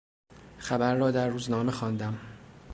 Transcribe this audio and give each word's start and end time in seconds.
خبر 0.57 0.95
را 0.95 1.11
در 1.11 1.27
روزنامه 1.29 1.71
خواندم. 1.71 2.17